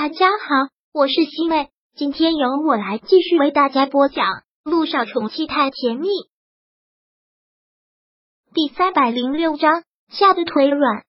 [0.00, 4.26] 大家好，我是西妹，今天由我来继续为大家播讲
[4.62, 6.06] 《路上宠妻太甜蜜》
[8.54, 11.02] 第三百零六章，吓得腿软。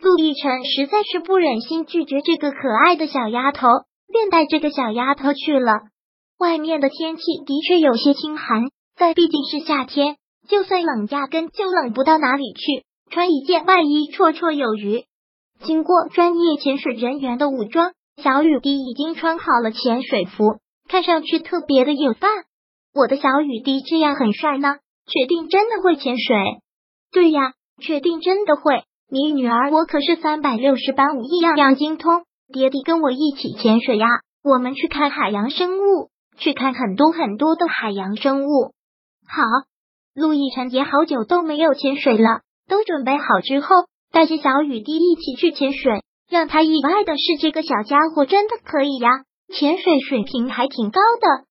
[0.00, 3.68] 陆亦辰实在是不忍心拒绝这个可爱的小丫头，
[4.12, 5.72] 便带这个小丫头去了。
[6.36, 8.64] 外面的天气的确有些清寒，
[8.98, 15.06] 但毕竟是夏天，就算冷，压根就冷不到哪里去，穿一件外衣绰绰有余。
[15.62, 20.58] 经过专业潜水人员的武装，小雨滴已经穿好了潜水服，
[20.88, 22.30] 看上去特别的有范。
[22.94, 24.76] 我的小雨滴这样很帅呢，
[25.06, 26.36] 确定真的会潜水？
[27.12, 28.84] 对呀，确定真的会。
[29.12, 34.06] 你女儿我可是三百六十般武艺样样精通，爹地跟我一起潜水呀，
[34.42, 36.08] 我们去看海洋生物，
[36.38, 38.72] 去看很多很多的海洋生物。
[39.26, 39.42] 好，
[40.14, 43.68] 陆亦辰也好久都没有潜水了，都准备好之后。
[44.12, 49.10] 带着小雨滴一起去潜水，让他意外的是，这个小家伙真的可以呀，
[49.52, 51.44] 潜水水平还挺高的。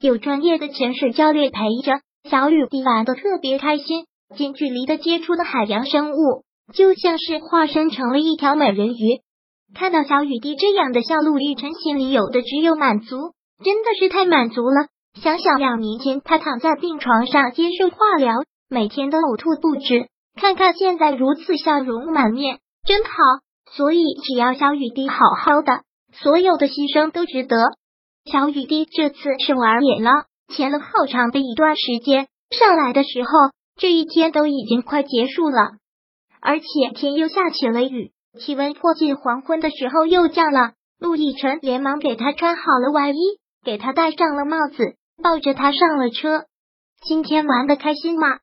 [0.00, 4.06] 有专业的潜水教练陪着，小雨滴玩的特别开心。
[4.36, 9.20] 近距离的接触了海洋生物，就像是化身成了一条美人鱼。
[9.74, 13.16] 看到小雨滴这样的笑，陆亦辰心里有的只有满足，
[13.62, 14.88] 真的是太满足了。
[15.20, 18.34] 想想两年前他躺在病床上接受化疗，
[18.68, 20.08] 每天都呕吐不止。
[20.34, 23.10] 看看现在如此笑容满面，真好。
[23.76, 25.82] 所以只要小雨滴好好的，
[26.12, 27.56] 所有的牺牲都值得。
[28.30, 33.30] 小雨滴这次是玩野了，潜了好长的一段时间，上来的时候
[33.76, 35.72] 这一天都已经快结束了，
[36.40, 40.72] 而且天又下起了雨，气温迫近黄昏的时候又降了。
[41.00, 43.16] 陆亦辰连忙给他穿好了外衣，
[43.64, 46.44] 给他戴上了帽子，抱着他上了车。
[47.02, 48.38] 今天玩的开心吗？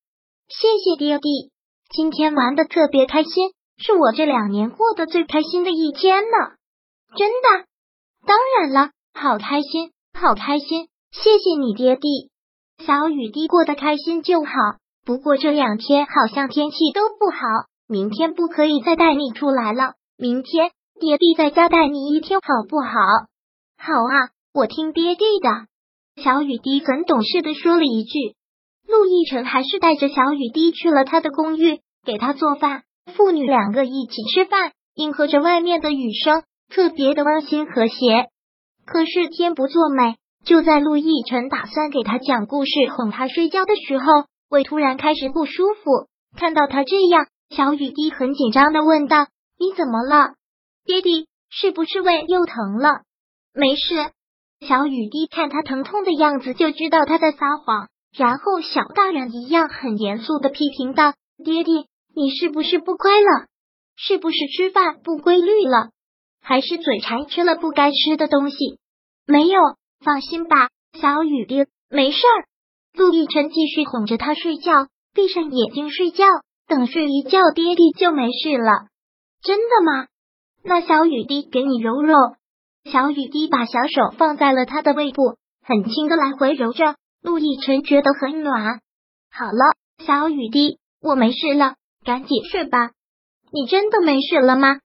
[0.50, 1.52] 谢谢爹地。
[1.94, 6.56] 今天玩的特别开心，是我这两年过得最开心的一天呢！
[7.18, 7.66] 真的，
[8.26, 10.88] 当然了，好开心，好开心！
[11.12, 12.32] 谢谢你，爹地。
[12.86, 14.52] 小雨滴过得开心就好。
[15.04, 17.40] 不过这两天好像天气都不好，
[17.90, 19.96] 明天不可以再带你出来了。
[20.18, 22.94] 明天爹地在家带你一天，好不好？
[23.78, 25.68] 好啊，我听爹地的。
[26.24, 28.38] 小雨滴很懂事的说了一句。
[28.92, 32.84] 陆亦辰还是带着小雨滴去了他的公寓，给他做饭，
[33.16, 38.28] 父女两个一起吃饭，应和着外面的雨声，特别的温馨和谐。
[38.86, 44.06] 可是天不作美，就在陆亦辰打算给他讲故事哄他睡觉的时候，
[44.50, 46.08] 胃突然开始不舒服。
[46.38, 49.28] 看到他这样，小雨滴很紧张的问道
[49.58, 50.34] ：“你怎么了，
[50.84, 51.28] 爹地？
[51.50, 53.04] 是不是胃又疼了？”
[53.56, 54.12] 没事。
[54.68, 57.88] 小雨滴看他疼痛的样子，就知道他在撒谎。
[58.16, 61.14] 然后小大人一样很严肃的批评道
[61.44, 63.48] ：“爹爹，你是不是不乖了？
[63.96, 65.92] 是不是吃饭不规律了？
[66.42, 68.80] 还是嘴馋吃了不该吃的东西？
[69.26, 69.60] 没有，
[70.04, 72.46] 放心吧，小雨滴，没事儿。”
[72.94, 76.26] 陆亦辰继续哄着他睡觉，闭上眼睛睡觉，
[76.68, 78.88] 等睡一觉，爹地就没事了。
[79.42, 80.08] 真的吗？
[80.64, 82.16] 那小雨滴给你揉揉。
[82.92, 86.96] 小雨滴把小手放在了他的胃部，很轻的来回揉着。
[87.22, 88.82] 陆亦辰觉得很暖。
[89.32, 92.92] 好了，小雨滴，我没事了，赶紧睡吧。
[93.52, 94.80] 你真的没事了吗？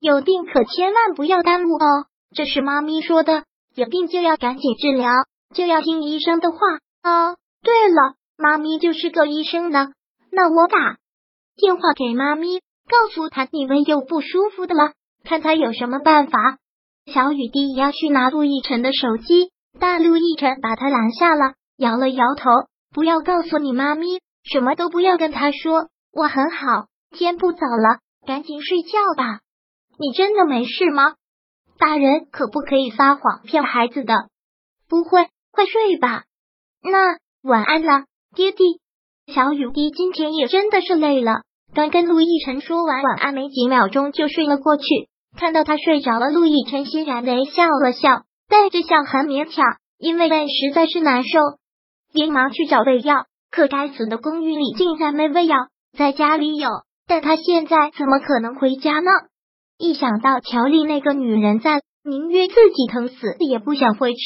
[0.00, 3.44] 有病可千万不要耽误哦，这是妈咪说的，
[3.74, 5.10] 有病就要赶紧治疗，
[5.54, 6.58] 就要听医生的话
[7.04, 7.36] 哦。
[7.62, 9.92] 对了，妈咪就是个医生呢，
[10.30, 10.96] 那我打
[11.56, 14.92] 电话给妈咪，告诉她你们有不舒服的了，
[15.24, 16.58] 看她有什么办法。
[17.06, 21.54] 小雨滴要去拿陆亦辰的手机，但陆亦辰把他拦下了。
[21.76, 22.50] 摇了摇头，
[22.92, 25.88] 不要告诉你妈咪，什么都不要跟她说。
[26.12, 29.40] 我很好，天不早了，赶紧睡觉吧。
[29.98, 31.14] 你真的没事吗？
[31.78, 34.28] 大人可不可以撒谎骗孩子的？
[34.88, 36.24] 不会，快睡吧。
[36.82, 38.80] 那晚安了，爹地。
[39.32, 41.42] 小雨滴今天也真的是累了，
[41.74, 44.82] 刚跟陆亦辰说完晚安，没几秒钟就睡了过去。
[45.38, 49.64] 看到他睡着了，陆亦辰欣然的笑了笑，带着笑很勉强，
[49.96, 51.38] 因为实在是难受。
[52.12, 55.56] 连忙去找胃药，可该死的公寓里竟然没胃药，
[55.96, 56.68] 在家里有，
[57.06, 59.10] 但他现在怎么可能回家呢？
[59.78, 64.20] 一想到乔丽那个女人在，宁愿自己疼死也不想回去。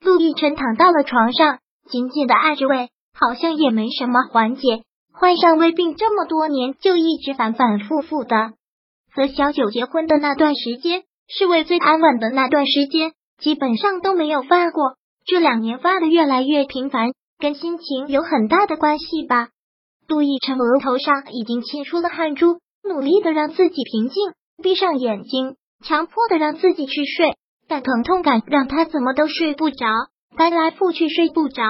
[0.00, 1.58] 陆亦辰躺到了床上，
[1.90, 4.82] 紧紧的按着胃，好像也没什么缓解。
[5.12, 8.52] 患上胃病这么多年，就一直反反复复的。
[9.14, 14.96] 和小九结婚的那段时间，是胃最安稳的那段时间，基本上都没有犯过。
[15.26, 19.48] 这两年发的越来越频繁，跟心情有很大的关系吧。
[20.06, 24.22] 杜奕辰额头上已经沁出了汗珠，努力的让自己平静，
[24.62, 27.34] 闭上眼睛，强迫的让自己去睡，
[27.66, 29.84] 但疼痛感让他怎么都睡不着，
[30.36, 31.64] 翻来覆去睡不着。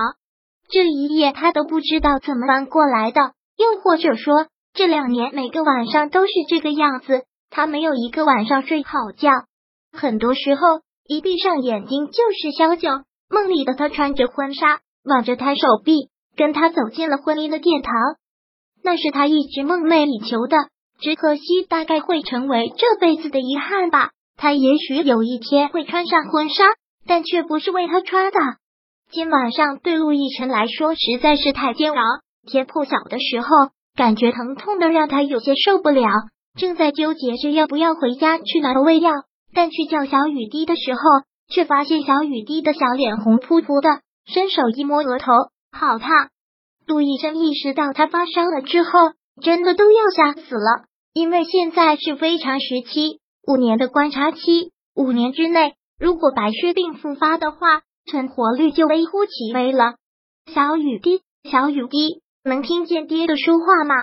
[0.69, 9.31] 这一夜他都不知道怎么翻过来的，又或者说这两年每个晚上都是这个样子，他没有一个晚上睡好觉。
[9.93, 10.61] 很多时候
[11.08, 12.91] 一闭上眼睛就是小九，
[13.28, 17.93] 梦里的他穿着婚纱，挽着他手臂，跟他走进了婚姻的殿堂。
[18.84, 20.56] 那是他一直梦寐以求的，
[21.00, 24.11] 只可惜大概会成为这辈子的遗憾吧。
[24.37, 26.64] 他也许有一天会穿上婚纱，
[27.06, 28.38] 但却不是为他穿的。
[29.11, 32.02] 今晚上对陆亦辰来说实在是太煎熬。
[32.49, 33.49] 天破晓的时候，
[33.96, 36.08] 感觉疼痛的让他有些受不了，
[36.56, 39.11] 正在纠结着要不要回家去拿胃药。
[39.55, 41.00] 但去叫小雨滴的时候，
[41.48, 43.88] 却发现小雨滴的小脸红扑扑的，
[44.26, 45.32] 伸手一摸额头，
[45.72, 46.10] 好烫。
[46.87, 48.90] 杜医生意识到他发烧了之后，
[49.43, 57.82] 真的都要吓死了，因为现在是非常时期，五年的观察期，五年之内，如果白血病复发的话。
[58.08, 59.96] 存活率就微乎其微了。
[60.54, 63.96] 小雨滴，小雨滴，能听见爹的说话吗？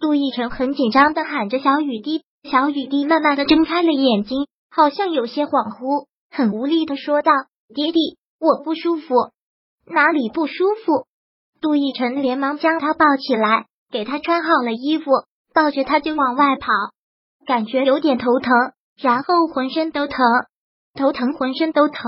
[0.00, 2.22] 杜奕晨很紧张的喊着小雨滴。
[2.50, 7.30] 小雨滴慢慢的睁开了眼睛，好像有些恍惚，很无力的说道
[7.72, 9.14] ：“爹地，我不舒服，
[9.86, 11.06] 哪里不舒服？”
[11.62, 15.04] 杜奕辰连忙将他抱起来，给他穿好了衣服，
[15.54, 16.72] 抱着他就往外跑，
[17.46, 18.52] 感觉有点头疼，
[19.00, 20.18] 然后浑身都疼，
[20.94, 22.02] 头疼，浑身都疼。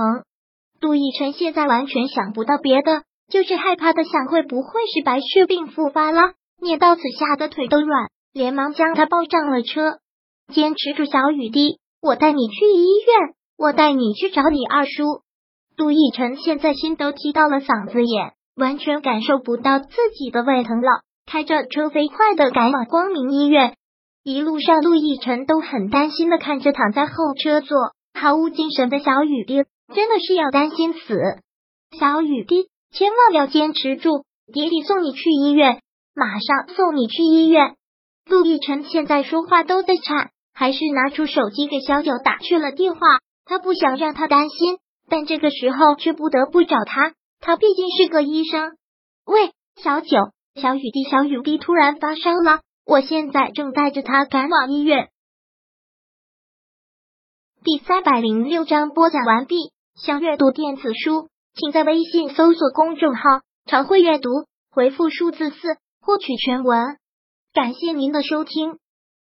[0.81, 6.33] 杜奕晨现在完全想不到别的，就是害怕的想会不会是白血病复发了。
[6.61, 9.99] 念到此，吓得腿都软，连忙将他抱上了车。
[10.53, 15.21] 坚持住，小雨滴，我带你去医院，我带你去找你二叔。
[15.75, 19.87] 杜奕晨现在心都提到了嗓子眼，完全感受不到自
[20.17, 21.01] 己的胃疼了。
[21.25, 23.75] 开着车飞快的赶往光明医院，
[24.23, 27.77] 一路上陆亦辰都很担心的看着躺在后车座
[28.13, 29.65] 毫无精神的小雨滴。
[29.93, 31.17] 真的是要担心死，
[31.97, 35.81] 小雨滴，千万要坚持住，爹地送你去医院，
[36.13, 37.75] 马上送你去医院。
[38.29, 42.99] 陆亦辰现在说话都在颤，还是拿出手机给小九打去了电话。
[43.47, 44.77] 他不想让他担心，
[45.09, 48.77] 但这个时候却不得不找他，他毕竟是个医生。
[49.25, 55.09] 喂，小九，小雨滴，小雨滴突然发烧了，我现在正带着他赶往医院。
[57.63, 59.55] 第三百零六章播讲完毕。
[59.95, 63.21] 想阅读电子书，请在微信搜索公众号
[63.65, 64.29] “常会阅读”，
[64.69, 65.57] 回复数字四
[65.99, 66.97] 获取全文。
[67.51, 68.77] 感谢您的收听。